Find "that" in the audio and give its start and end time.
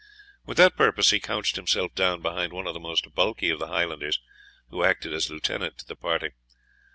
0.57-0.75